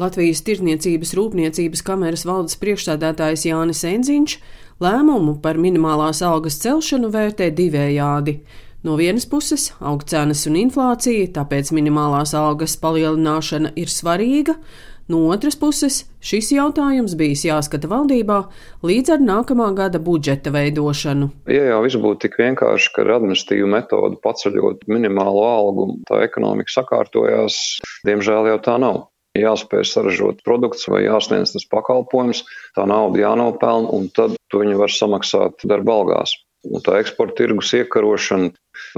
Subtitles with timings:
[0.00, 4.36] Latvijas Tirdzniecības Rūpniecības kameras valdes priekšsādātājs Jānis Enziņš
[4.80, 8.38] lēmumu par minimālās algas celšanu vērtē divējādi.
[8.86, 14.54] No vienas puses aug cenas un inflācija, tāpēc minimālās algas palielināšana ir svarīga,
[15.12, 18.40] no otras puses šis jautājums bijis jāskata valdībā
[18.86, 21.28] līdz ar nākamā gada budžeta veidošanu.
[21.52, 26.78] Ja jau viss būtu tik vienkārši, ka ar administratīvu metodu paceļot minimālo algu, tā ekonomika
[26.80, 32.44] sakārtojās, diemžēl jau tā nav jāspēj saražot produkts vai jāsniedz tas pakalpojums,
[32.76, 36.36] tā nauda jānopelna, un tad to viņi var samaksāt darba algās.
[36.66, 38.50] Un tā eksporta tirgus iekarošana,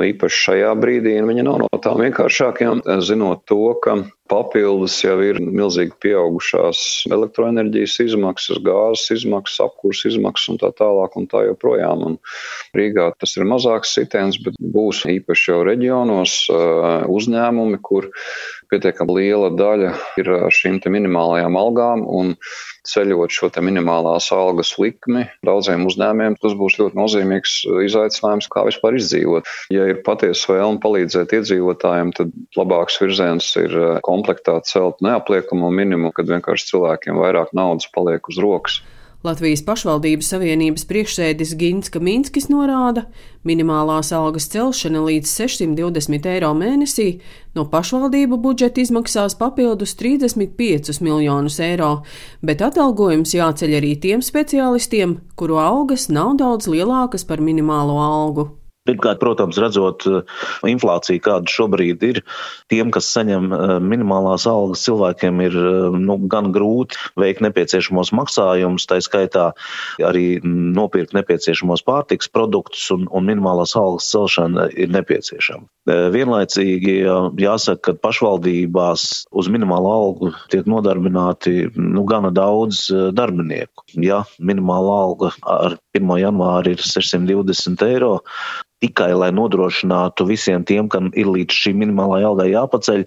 [0.02, 3.98] īpaši šajā brīdī, viņa nav no tām vienkāršākajām, zinot to, ka
[4.32, 6.80] papildus jau ir milzīgi pieaugušās
[7.12, 12.06] elektroenerģijas izmaksas, gāzes izmaksas, apkurs izmaksas un tā tālāk un tā joprojām.
[12.06, 12.18] Un
[12.78, 16.38] Rīgā tas ir mazāks sitiens, bet būs īpaši jau reģionos
[17.12, 18.08] uzņēmumi, kur
[18.72, 22.32] pietiekami liela daļa ir šīm minimālajām algām un
[22.88, 29.50] ceļot šo minimālās algas likmi daudziem uzņēmiem, tas būs ļoti nozīmīgs izaicinājums, kā vispār izdzīvot.
[29.72, 36.28] Ja ir patiesa vēlme palīdzēt iedzīvotājiem, tad labāks virziens ir komplektā celt neapliekamo minimumu, kad
[36.28, 38.82] vienkārši cilvēkiem vairāk naudas paliek uz rokas.
[39.22, 43.04] Latvijas pašvaldības savienības priekšsēdis Gins Kaminskis norāda,
[43.46, 47.06] minimālās algas celšana līdz 620 eiro mēnesī
[47.54, 51.92] no pašvaldību budžeta izmaksās papildus 35 miljonus eiro,
[52.42, 58.48] bet atalgojums jāceļ arī tiem speciālistiem, kuru algas nav daudz lielākas par minimālo algu.
[58.82, 60.22] Pirmkārt, protams, redzot eh,
[60.66, 62.18] inflāciju, kāda šobrīd ir,
[62.72, 68.88] tiem, kas saņem eh, minimālās algas, cilvēkiem ir eh, nu, gan grūti veikt nepieciešamos maksājumus,
[68.90, 69.52] tā skaitā
[70.02, 75.68] arī nopirkt nepieciešamos pārtiks produktus, un, un minimālās algas celšana ir nepieciešama.
[76.14, 76.92] Vienlaicīgi
[77.42, 83.86] jāsaka, ka pašvaldībās uz minimālo algu tiek nodarbināti nu, gana daudz darbinieku.
[83.98, 86.12] Ja minimāla alga ar 1.
[86.22, 88.12] janvāri ir 620 eiro,
[88.82, 93.04] tikai lai nodrošinātu visiem tiem, kam ir līdz šī minimālā algai jāpaceļ,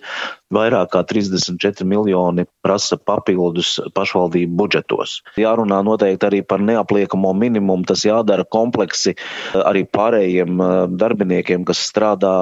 [0.56, 5.18] vairāk kā 34 miljoni prasa papildus pašvaldību budžetos.
[5.42, 9.18] Jārunā noteikti arī par neapliekamo minimumu, tas jādara kompleksi
[9.66, 12.36] arī pārējiem eh, darbiniekiem, kas strādā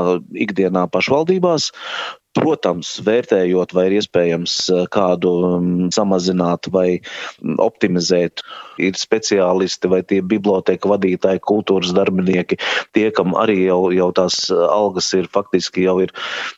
[0.45, 1.71] ikdienā pašvaldībās.
[2.33, 8.41] Protams, vērtējot, vai ir iespējams eh, kādu mm, samazināt vai mm, optimizēt,
[8.81, 12.57] ir speciālisti vai tie biblioteka vadītāji, kultūras darbinieki,
[12.97, 16.13] tie, kam arī jau, jau tās eh, algas ir faktiski jau ir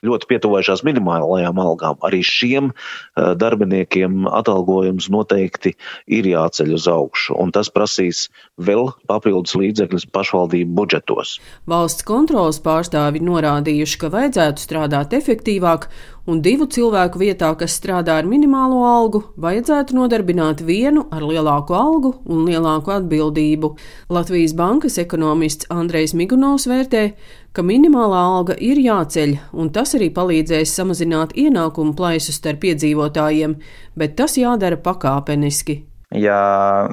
[0.07, 1.99] ļoti pietuvojušās minimālajām algām.
[2.07, 5.75] Arī šiem eh, darbiniekiem atalgojums noteikti
[6.07, 11.35] ir jāceļ uz augšu, un tas prasīs vēl papildus līdzekļus pašvaldību budžetos.
[11.67, 15.87] Valsts kontrolas pārstāvi norādījuši, ka vajadzētu strādāt efektīvāk efektīvāk,
[16.27, 22.15] un divu cilvēku vietā, kas strādā ar minimālo algu, vajadzētu nodarbināt vienu ar lielāku algu
[22.25, 23.75] un lielāku atbildību.
[24.09, 27.13] Latvijas bankas ekonomists Andrejs Migunovs vērtē,
[27.53, 33.59] ka minimālā alga ir jāceļ, un tas arī palīdzēs samazināt ienākumu plaisu starp iedzīvotājiem,
[33.95, 35.94] bet tas jādara pakāpeniski.
[36.13, 36.37] Ja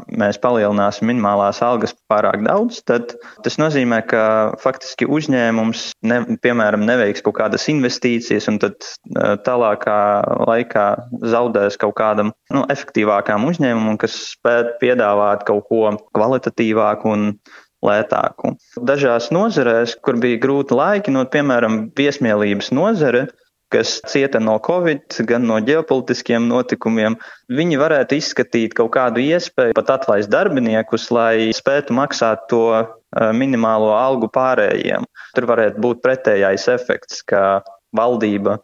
[0.09, 3.13] mēs palielināsim minimālās algas pārāk daudz, tad
[3.45, 4.23] tas nozīmē, ka
[4.63, 8.89] faktiski uzņēmums, ne, piemēram, neveiks kaut kādas investīcijas un tad
[9.47, 9.99] tālākā
[10.49, 10.87] laikā
[11.35, 17.29] zaudēs kaut kādam nu, efektīvākam uzņēmumam, kas spētu piedāvāt kaut ko kvalitatīvāku un
[17.83, 18.57] lētāku.
[18.89, 23.27] Dažās nozarēs, kur bija grūti laiki, no, piemēram, viesmīlības nozare,
[23.73, 27.17] kas cieta no Covid, gan no ģeopolitiskiem notikumiem,
[27.53, 32.87] viņi varētu izskatīt kaut kādu iespēju pat atlaist darbiniekus, lai spētu maksāt to eh,
[33.37, 35.07] minimālo algu pārējiem.
[35.37, 37.63] Tur varētu būt pretējais efekts, ka
[37.97, 38.59] valdība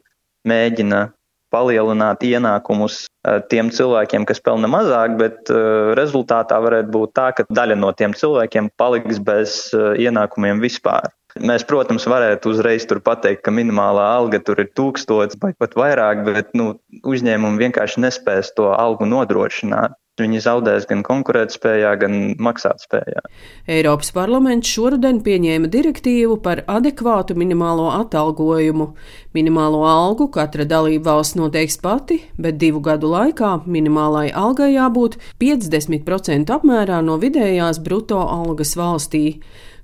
[0.48, 1.08] mēģina
[1.52, 7.48] palielināt ienākumus eh, tiem cilvēkiem, kas pelna mazāk, bet eh, rezultātā varētu būt tā, ka
[7.48, 11.08] daļa no tiem cilvēkiem paliks bez ienākumiem vispār.
[11.44, 16.50] Mēs, protams, varētu uzreiz pateikt, ka minimālā alga tur ir tūkstots vai pat vairāk, bet
[16.58, 16.72] nu,
[17.06, 19.94] uzņēmumi vienkārši nespēs to algu nodrošināt.
[20.18, 23.22] Viņi zaudēs gan konkurētspējā, gan maksātspējā.
[23.70, 28.90] Eiropas parlaments šoruden pieņēma direktīvu par adekvātu minimālo atalgojumu.
[29.36, 36.54] Minimālo algu katra dalība valsts noteiks pati, bet divu gadu laikā minimālai algai jābūt 50%
[36.58, 39.38] apmērā no vidējās bruto algas valstī.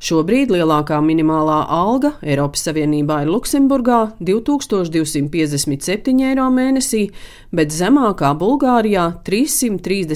[0.04, 7.06] Šobrīd lielākā minimālā alga Eiropas Savienībā ir Luksemburgā- 2257 eiro mēnesī,
[7.52, 9.04] bet zemākā Bulgārijā-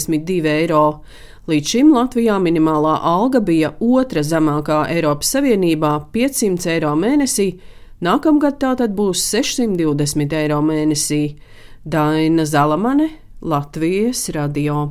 [0.08, 1.00] 332 eiro.
[1.49, 7.58] Līdz šim Latvijā minimālā alga bija otra zemākā Eiropas Savienībā- 500 eiro mēnesī,
[8.02, 11.37] nākamgad tā tad būs 620 eiro mēnesī.
[11.84, 13.10] Daina Zalamane,
[13.40, 14.87] Latvijas radio.